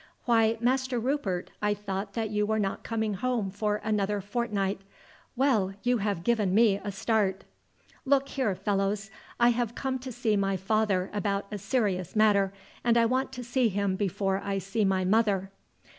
"Why, 0.25 0.57
Master 0.59 0.97
Rupert, 0.99 1.51
I 1.61 1.75
thought 1.75 2.13
that 2.15 2.31
you 2.31 2.43
were 2.43 2.57
not 2.57 2.81
coming 2.83 3.13
home 3.13 3.51
for 3.51 3.79
another 3.83 4.19
fortnight. 4.19 4.81
Well, 5.35 5.73
you 5.83 5.99
have 5.99 6.23
given 6.23 6.55
me 6.55 6.81
a 6.83 6.91
start!" 6.91 7.43
"Look 8.03 8.29
here, 8.29 8.55
Fellows, 8.55 9.11
I 9.39 9.49
have 9.49 9.75
come 9.75 9.99
to 9.99 10.11
see 10.11 10.35
my 10.35 10.57
father 10.57 11.11
about 11.13 11.45
a 11.51 11.59
serious 11.59 12.15
matter, 12.15 12.51
and 12.83 12.97
I 12.97 13.05
want 13.05 13.31
to 13.33 13.43
see 13.43 13.69
him 13.69 13.95
before 13.95 14.41
I 14.43 14.57
see 14.57 14.83
my 14.83 15.05
mother." 15.05 15.51